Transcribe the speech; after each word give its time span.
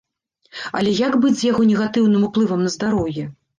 Але 0.79 0.93
як 0.99 1.17
быць 1.27 1.35
з 1.43 1.45
яго 1.51 1.67
негатыўным 1.71 2.27
уплывам 2.31 2.67
на 2.67 2.75
здароўе? 2.79 3.31